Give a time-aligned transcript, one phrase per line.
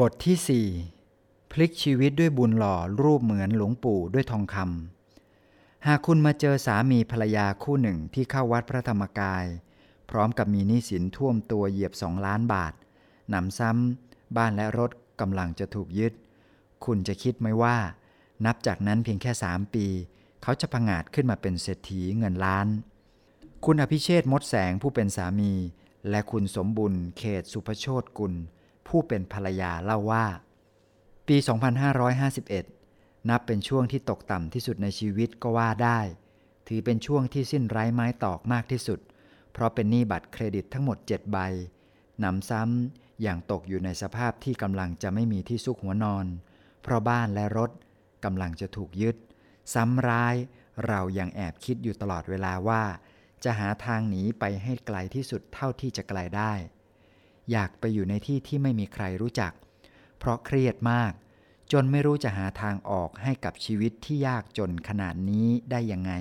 [0.00, 0.64] บทที่
[1.10, 9.44] 4 พลิกชีวิตด้วยบุญหล่อรูปเหมือนหลวงปู่ด้วยทองคำหากคุณมาเจอสามีภรรยาคู่หนึ่งที่เข้าวัดพระธรรมกาย
[10.10, 12.72] พร้อมกับมีหนี้สินท่วมตัวเหยียบสองล้านบาท
[13.30, 16.12] หนำซ้ำบ้านและรถกำลังจะถูกยึด
[16.84, 17.76] คุณจะคิดไหมว่า
[18.46, 19.86] นับจากนั้นเพียงแค่สามปี
[20.42, 22.68] เขาจะพังอาจขึ้นมาเป็นเศรษฐีเงินล้าน
[23.64, 25.52] คุณอภิเชษมดแสงผู้เป็นสามี
[26.10, 28.34] และคุณสมบุญเขตสุภโชตกุล
[28.88, 30.26] ผู้เป็นภรรยาเล่าว่า
[31.28, 31.36] ปี
[32.52, 36.00] 2551 นับเป็นช่วงที่ตกต่ำที่สุดในชีวิตก็ว่าได้
[36.68, 39.00] ถือเป็นช่วงที่สิ้นไร้ไม้ตอกมากที่สุด
[39.52, 41.38] เพราะเป็นหนี้บัตรเครดิตทั้งหมด 7 ใบ
[42.20, 46.26] หนำซ้ำอย่างตกอยู่ในสภาพที่กำลังจะไม่มีที่ซุกหัวนอน
[46.82, 47.70] เพราะบ้านและรถ
[48.24, 49.16] กำลังจะถูกยึด
[49.74, 50.34] ซ้ำร้าย
[50.86, 52.82] เรายังแอบคิดอยู่ตลอดเวลาว่า
[53.44, 56.52] จะหาทางหนีไปให้ไกลที่สุดเท่าที่จะไกลได้
[57.52, 59.52] อยากไปอยู่ในที่ที่ไม่มีใครรู้จัก
[60.18, 61.12] เพราะเครียดมาก
[61.72, 66.12] จนไม่รู้จะหาทางออกให้กับชีวิตที่ยากจนขนาดนี้ได้ยังไง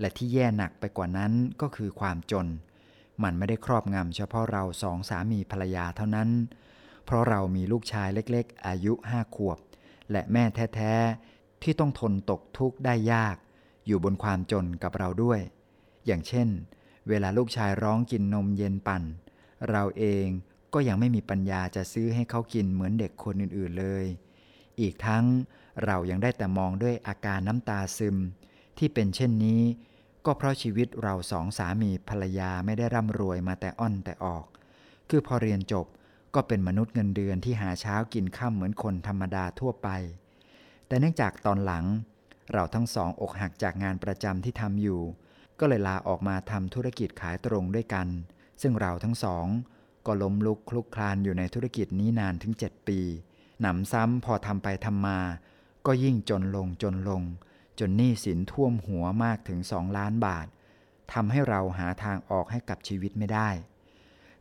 [0.00, 2.46] และที่แย่หนักไปกว่านั้นก็คือความจน
[3.22, 6.30] มันไม่ได้ครอบงำเฉพาะเราสองสามีภรรยาเท่านั้น
[7.04, 9.58] เพราะเรามีลูกชายเล็กๆ อายุห้าขวบ
[10.10, 10.44] และแม่
[10.74, 13.36] แท้ๆ ที่ต้องทนตกทุกข์ได้ยาก
[13.86, 15.40] อยู่บนความจนกับเราด้วย
[16.06, 16.48] อย่างเช่น
[17.08, 19.02] เวลาลูกชายร้องกินนมเย็นปั่น
[19.70, 20.26] เราเอง
[20.74, 24.04] ก็ยังไม่มีปัญญาจะซื้อให้เขากินเหมือนเด็กคนอื่นๆเลย
[24.80, 25.24] อีกทั้ง
[25.84, 28.16] เรายังได้แต่มองด้วยอาการน้ำตาซึม
[28.78, 29.62] ที่เป็นเช่นนี้
[30.26, 34.44] ก็เพราะชีวิตเราสองสามีภรรยาไม่ได้ร่ำรวยมาแต่อ้อนแต่ออก
[35.10, 35.86] คือพอเรียนจบ
[36.34, 39.88] ก็เป็นมนุษย์เงินเดือนที่หาเช้ากินข้าเหมือนคนธรรมดาทั่วไป
[40.86, 41.84] แต่เนื่องจากตอนหลัง
[42.52, 45.00] เราทั้งสองอกหักจากงานประจำที่ทำอยู่
[45.60, 48.06] ก็เลยลาออกมาทำธุรกิจขายตรงด้วยกัน
[48.62, 49.46] ซึ่งเราทั้งสอง
[50.06, 53.00] ก็ล้มลุกคลุกคลานอยู่ในธุรกิจนี้นานถึง 7 ปี
[53.60, 55.20] หนำซ้ำพอทำไปทำมา
[55.86, 57.22] ก็ยิ่งจนลงจนลง
[57.78, 60.46] จนหนี้สินท่วมหัวมากถึงสองล้านบาท
[61.12, 63.48] ทำให้เราหาทางออกให้กับชีวิตไม่ได้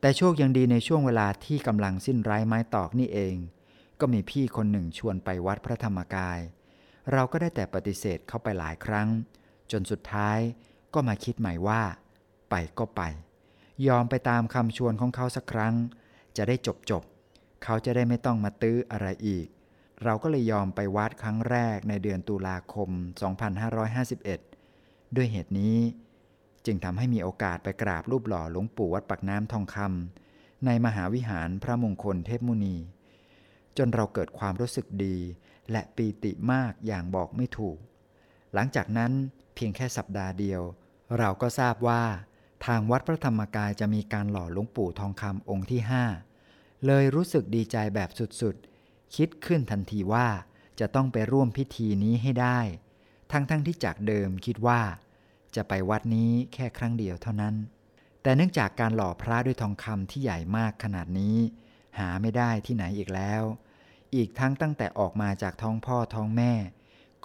[0.00, 3.36] แต่โชคยังดีในช่วงเวลาที่กำลังสิ้นไร้ไม้ตอกนี่เอง
[4.00, 6.38] ก็มีพี่คนหนึ่งชวนไปวัดพระธรรมกาย
[7.12, 9.08] เราก็ได้แต่ปฏิเสธเข้าไปหลายครั้ง
[9.72, 10.38] จนสุดท้าย
[10.94, 11.82] ก็มาคิดใหม่ว่า
[12.50, 13.02] ไปก็ไป
[13.88, 15.74] ยอมไปตามคำชวนของเขาสักครั้ง
[16.36, 17.02] จะได้จบจบ
[17.64, 19.46] เขาจะได้ไม่ต้องมาตื้ออะไรอีก
[20.04, 22.90] เราก็เลยยอมไปวัดครั้งแรกในเดือนตุลาคม
[24.22, 25.76] 2551 ด้วยเหตุนี้
[26.66, 32.76] จึงทำให้มีโอกาสไปกราบรูปหล่อหลวงปู่วัดปักน้ำทองคำในมหาวิหารพระมงคลเทพมุนี
[33.78, 35.16] จนเราเกิดความรู้สึกดี
[35.70, 37.78] และปีติมากอย่างบอกไม่ถูก
[38.54, 39.12] หลังจากนั้น
[39.54, 40.62] เพียงแค่สัปดาห์เดียว
[41.18, 42.02] เราก็ทราบว่า
[42.66, 46.04] ทางวัดพระธรรมกายจะมีการหล่อหลวงปู่ทองคำองค์ที่ห้า
[46.86, 48.10] เลยรู้สึกดีใจแบบ
[48.40, 50.28] สุดๆ คิดขึ้นทันทีว่า
[50.80, 52.58] จะต้องไปร่วมพิธีนี้ให้ได้
[53.32, 54.80] ทั้งๆทที่จากเดิมคิดว่า
[55.54, 57.54] จะไปวัดนี้แค่ครั้งเดียวเท่านั้น
[58.22, 61.36] แต่เนื่องจากการหล่อพระด้วยทองคำที่ใหญ่มากขนาดนี้
[61.98, 63.42] หาไม่ได้ที่ไหนอีกแล้ว
[64.14, 66.52] อีกทั้งตั้งแต่ออกมาจากท้องพ่อท้องแม่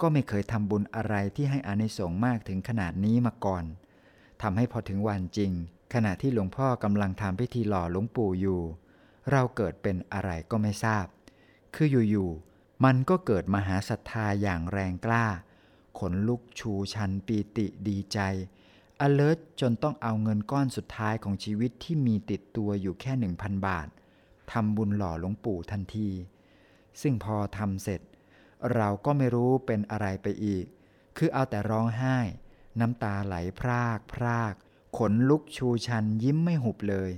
[0.00, 3.64] ก็ไม่เคยทำบุญอะไรที่ให้อานิสงส์มากถึงขนาดนี้มาก่อน
[4.42, 5.52] ทำให้พอถึงวันจริง
[5.94, 8.60] ขณะที่หลวงพ่อกำลังทำพิธีหล่อหลวงปู่อยู่
[9.30, 11.06] เราเกิดเป็นอะไรก็ไม่ทราบ
[11.74, 15.26] คืออยู่ๆมันก็เกิดมหาศรัทธาอย่างแรงกล้า
[15.98, 18.18] ขนลุกชูชันปีติดีใจ
[19.06, 23.88] alert จนต้องเอาเงินก้อนสุดท้ายของชีวิตที่มีติดตัวอยู่แค่หนึ่งพันบาท
[24.52, 26.10] ทำบุญหล่อหลวงปู่ทันที
[27.00, 28.00] ซึ่งพอทำเสร็จ
[28.74, 30.64] เราก็ไม่รู้เป็นอะไรไปอีก
[31.16, 32.18] คือเอาแต่ร้องไห้
[32.80, 34.54] น้ำตาไหลพรากพราก
[34.98, 37.10] ขนลุกชูชันยิ้มไม่หุบเลย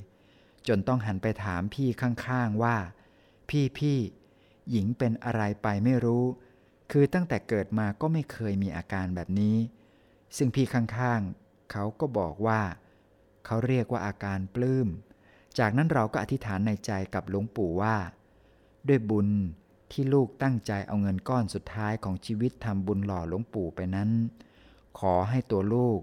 [0.68, 2.76] จนต้องหันไปถามพี่ข้างๆว่า
[3.48, 3.98] พี่พี่
[4.70, 6.24] หญิงเป็นอะไรไปไม่รู้
[6.90, 9.56] คือตั้งแต่เกิดมาก็ไม่เคยมีอาการแบบนี้
[10.36, 12.60] ซึ่งพี่ข้างๆ เขาก็บอกว่า
[13.46, 14.88] เขาเรียกว่าอาการปลื้ม
[15.58, 17.96] จากนั้นเราก็อธิษฐานในใจกับหลวงปู่ว่า
[18.88, 19.28] ด้วยบุญ
[19.92, 24.10] ที่ลูกตั้งใจเอาเงินก้อนสุดท้ายของชีวิตทำบุญหล่อหลวงปู่ไปนั้น
[24.98, 26.00] ขอให้ตัวลูก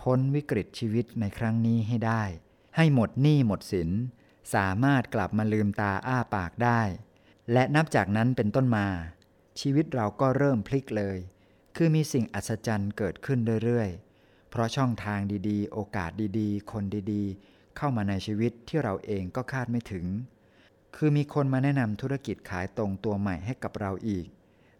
[0.00, 2.22] พ้นวิกฤตชีวิตในครั้งนี้ให้ได้
[2.76, 3.90] ให้หมดหนี้หมดสิน
[4.54, 6.80] สามารถกลับมาลืมตาอ้าปากได้
[7.52, 8.86] และนับจากนั้นเป็นต้นมา
[9.60, 11.18] ชีวิตเราก็เริ่มพลิกเลย
[11.76, 20.06] คือมีสิ่งอัศจรรย์เกิดขึ้นเรื่อยๆ เพราะช่องทางดีๆ โอกาสดีๆ คนดีๆ เข้ามาในชีวิตที่เราเองก็คาดไม่ถึง
[20.96, 24.26] คือมีคนมาแนะนำธุรกิจขายตรงตัวใหม่ให้กับเราอีก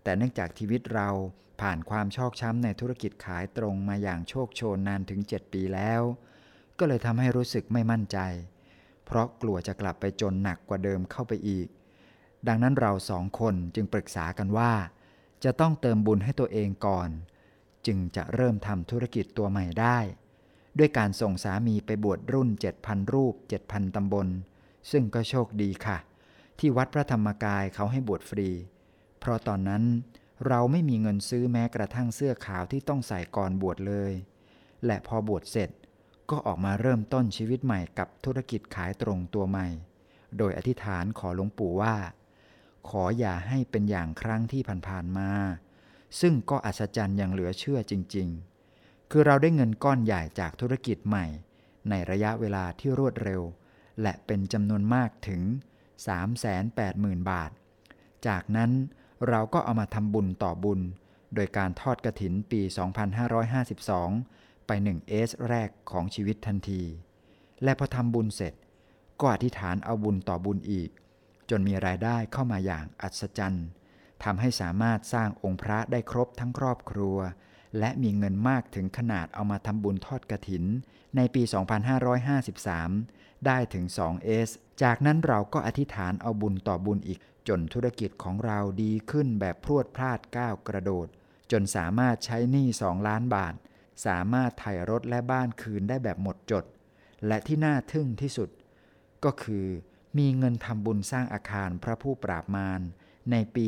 [0.02, 1.08] แต่เนื่องจากชีวิตเรา
[1.60, 6.02] ผ่านความชอกช้ำในธุรกิจขายตรงมาอย่างโชคโชนนานถึง 7 ปีแล้ว
[6.78, 8.18] ก็เลยทำให้รู้สึกไม่มั่นใจ
[9.04, 11.68] เพราะกลัวจะกลับไปจนหนักกว่าเดิมเข้าไปอีก
[12.48, 14.72] ดังนั้นเราสองคนจึงปรึกษากันว่า
[15.44, 17.08] จะต้องเติมบุญให้ตัวเองก่อน
[17.86, 19.98] จึงจะเริ่มทำธุรกิจตัวใหม่ได้
[20.78, 22.48] ด้วยการส่งสามีไปบวชรุ่น
[22.80, 23.34] 7,000 รูป
[23.64, 24.28] 7,000ตำบล
[24.90, 25.98] ซึ่งก็โชคดีค่ะ
[26.58, 28.48] ที่วัดพระธรรมกายเขาให้บวชฟรี
[29.24, 29.84] เพราะตอนนั้น
[30.46, 34.12] เราไม่มีเงินซื้อแม้กระทั่งเสื้อขาวที่ต้องใส่ก่อนบวชเลย
[34.86, 35.70] และพอบวชเสร็จ
[36.30, 39.68] ก็ออกมาเริ่มต้นชีวิตใหม่กับธุรกิจขายตรงตัวใหม่
[40.38, 41.96] โดยอธิษฐานขอหลวงปู่ว่า
[42.88, 45.30] ขออย่าให้เป็นอย่างครั้งที่ผ่านๆมา
[46.20, 48.28] ซึ่งก็อัศจรรย์อย่างเหลือเชื่อจริง
[48.70, 51.26] ๆ คือเราได้เงินก้อนใหญ่จากธุรกิจใหม่
[51.88, 53.42] ในระยะเวลาที่รวดเร็ว
[54.02, 55.42] และเป็นจำนวนมากถึง
[56.56, 57.50] 380,000 บาท
[58.26, 58.70] จากนั้น
[59.28, 60.80] เราก็เอามาทำบุญต่อบุญ
[61.34, 62.60] โดยการทอดกระถินปี
[64.04, 66.82] 2552 ไป1เอสแรกของชีวิตทันที
[67.62, 68.54] และพอทำบุญเสร็จ
[69.20, 70.90] ก็อธิษฐานเอาบุญต่อบุญอีก
[71.50, 73.66] จนมีรายได้เข้ามาอย่างอัศจรรย์
[74.24, 77.16] ทำให้สามารถสร้างองค์พระได้ครบทั้งครอบครัว
[77.78, 80.64] และมีเงินมากถึงขนาดเอามาทำบุญทอดกระถิน
[81.16, 81.42] ในปี
[82.64, 84.48] 2553 ได้ถึง2เอส
[84.82, 91.06] จากนั้นเราก็อธิษฐานเอาบุญต่อบุญอีก จนธุรกิจของเราดีขึ้นแบบพรวดพลาดก้าวกระโดด
[91.52, 93.54] จนสามารถใช้หนี้ 2 ล้านบาท
[94.06, 96.64] สามารถไถ่รถและบ้านคืนได้แบบหมดจด
[97.26, 98.48] และที่น่าทึ่งที่สุด
[99.24, 99.66] ก็คือ
[100.18, 102.80] มีเงินทำบุญสร้างอาคารพระผู้ปราบมาร
[103.30, 103.66] ในปี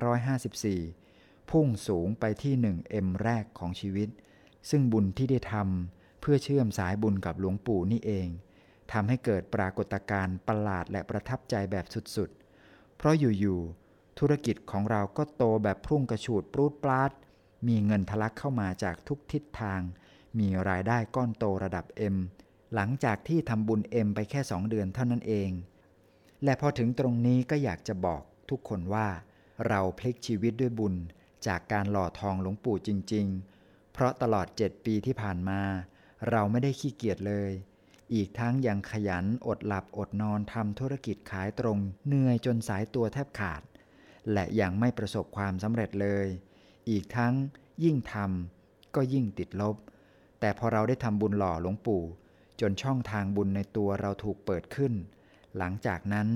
[0.00, 1.05] 2554
[1.50, 4.08] พุ่งสูงไปที่ 1M แรกของชีวิต
[4.70, 8.28] ซึ่งบุญที่ได้ทำเพื่อเชื่อมสายบุญกับหลวงปู่นี่เอง
[8.92, 17.12] ทำให้เกิดปรากฏการณ์ประหลาดและประทับใจแบบสุดๆ เพราะอยู่ๆ ธุรกิจของเราก็โตแบบพุ่งกระฉูดปรูดปลาด
[17.68, 19.80] มีเงินทะลักเข้ามาจากทุกทิศทาง
[20.38, 21.84] มีรายได้ก้อนโตระดับ
[22.14, 22.16] M
[22.74, 25.50] หลังจากที่ทำบุญ M ไปแค่ 2 เดือนเท่านั้นเอง
[26.44, 29.08] และพอถึงตรงนี้ก็อยากจะบอกทุกคนว่า
[29.68, 30.94] เราพลิกชีวิตด้วยบุญ
[31.46, 33.26] จากการหล่อทองหลวงปู่จริง
[33.60, 35.60] ๆ เพราะตลอด7ปีที่ผ่านมา
[36.30, 37.50] เราไม่ได้ขี้เกียจเลย
[38.14, 43.62] อีกทั้งยังขยันอดหลับอดนอนทำธุรกิจขายตรงเหนื่อยจนสายตัวแทบขาด
[44.32, 46.26] และยังไม่ประสบความสำเร็จเลย
[46.90, 47.34] อีกทั้ง
[47.84, 49.76] ยิ่งทำก็ยิ่งติดลบ
[50.40, 52.02] แต่พอเราได้ทำบุญหล่อหลวงปู่
[52.60, 54.92] จนช่องทางบุญในตัวเราถูกเปิดขึ้น
[55.56, 56.28] หลังจากนั้น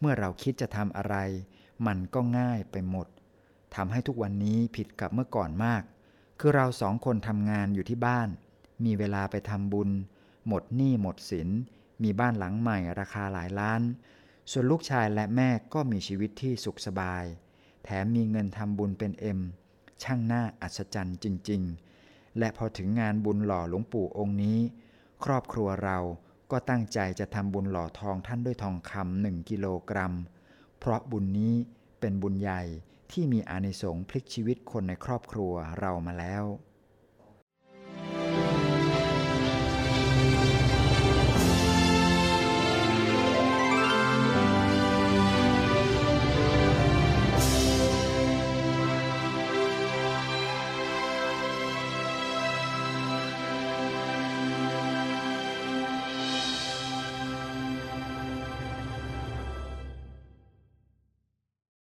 [0.00, 1.16] เมื่อเราคิดจะทำอะไร
[1.86, 3.06] มันก็ง่ายไปหมด
[3.76, 5.82] ทำให้ทุกวันนี้ผิดกับเมื่อก่อนมาก
[6.40, 8.28] คือเราสองคนทำงานอยู่ที่บ้าน
[8.84, 9.90] มีเวลาไปทำบุญ
[10.48, 11.48] หมดหนี้หมดสิน
[12.02, 13.82] มีบ้านหลังใหม่ราคาหลายล้าน
[14.50, 17.24] ส่วนลูกชายและแม่ก็มีชีวิตที่สุขสบาย
[17.84, 19.40] แถมมีเงินทำบุญเป็นเอ็ม
[20.02, 21.62] ช่างน่าอัศจรรย์จริง
[22.00, 24.58] ๆ และพอถึงงานบุญหล่อหลวงปู่องค์นี้
[25.24, 25.98] ครอบครัวเรา
[26.50, 30.14] ก็ตั้งใจจะทำบุญหล่อทองท่านด้วยทองคำหนึ่งกิโลกรัม
[30.78, 31.54] เพราะบุญนี้
[32.00, 32.62] เป็นบุญใหญ่
[33.12, 36.44] ที่มีอานิสงส์พลิกชีวิตคนในครอบครัวเรามาแล้ว